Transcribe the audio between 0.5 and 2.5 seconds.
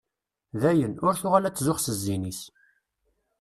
Dayen, ur tuɣal ad tzuxx s zzin-is.